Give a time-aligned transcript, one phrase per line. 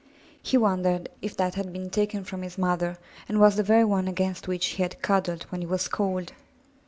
[0.41, 2.97] He wondered if that had been taken from his mother
[3.29, 6.33] and was the very one against which he had cuddled when he was cold.